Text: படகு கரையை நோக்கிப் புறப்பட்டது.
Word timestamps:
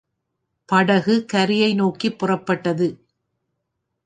படகு 0.69 1.25
கரையை 1.25 1.73
நோக்கிப் 1.73 2.19
புறப்பட்டது. 2.19 2.87